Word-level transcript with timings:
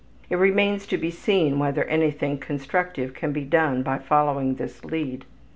(It 0.31 0.35
remains 0.37 0.87
to 0.87 0.97
be 0.97 1.11
seen 1.11 1.59
whether 1.59 1.83
anything 1.83 2.39
constructive 2.39 3.13
can 3.13 3.31
be 3.31 3.43
done 3.43 3.83
by 3.83 3.99
following 3.99 4.55
this 4.55 4.83
lead. 4.83 5.25